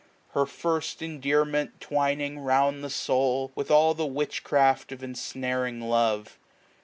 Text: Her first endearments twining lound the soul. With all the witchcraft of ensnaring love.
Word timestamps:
Her 0.29 0.47
first 0.47 1.03
endearments 1.03 1.73
twining 1.79 2.43
lound 2.43 2.83
the 2.83 2.89
soul. 2.89 3.51
With 3.53 3.69
all 3.69 3.93
the 3.93 4.07
witchcraft 4.07 4.91
of 4.91 5.03
ensnaring 5.03 5.79
love. 5.79 6.39